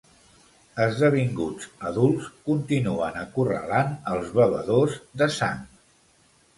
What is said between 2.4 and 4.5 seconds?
continuen acorralant els